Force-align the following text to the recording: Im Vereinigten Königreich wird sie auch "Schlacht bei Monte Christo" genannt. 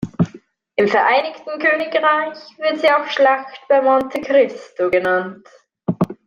Im 0.77 0.87
Vereinigten 0.87 1.59
Königreich 1.59 2.39
wird 2.57 2.79
sie 2.79 2.89
auch 2.89 3.05
"Schlacht 3.05 3.61
bei 3.69 3.83
Monte 3.83 4.19
Christo" 4.19 4.89
genannt. 4.89 5.47